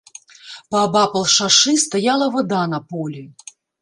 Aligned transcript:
Паабапал 0.75 1.25
шашы 1.35 1.73
стаяла 1.85 2.31
вада 2.37 2.63
на 2.73 2.79
полі. 2.95 3.23